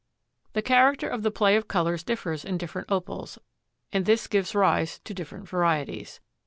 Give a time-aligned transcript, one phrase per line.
[0.53, 3.37] The character of the play of colors differs in different Opals,
[3.93, 6.19] and this gives rise to different varieties.